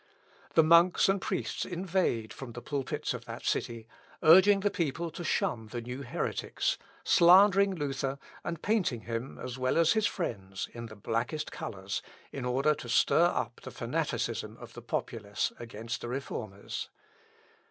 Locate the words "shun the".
5.23-5.79